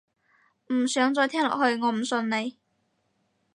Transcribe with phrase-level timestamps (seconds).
[0.73, 2.57] 唔想再聽落去，我唔信你